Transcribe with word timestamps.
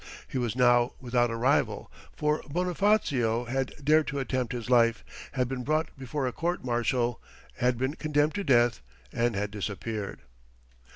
He 0.27 0.39
was 0.39 0.55
now 0.55 0.93
without 0.99 1.29
a 1.29 1.35
rival, 1.35 1.91
for 2.15 2.41
Bonifacio 2.49 3.45
had 3.45 3.71
dared 3.83 4.07
to 4.07 4.17
attempt 4.17 4.51
his 4.51 4.67
life, 4.67 5.03
had 5.33 5.47
been 5.47 5.63
brought 5.63 5.95
before 5.95 6.25
a 6.25 6.31
court 6.31 6.65
martial, 6.65 7.21
had 7.57 7.77
been 7.77 7.93
condemned 7.93 8.33
to 8.33 8.43
death 8.43 8.81
and 9.13 9.35
had 9.35 9.51
disappeared. 9.51 10.21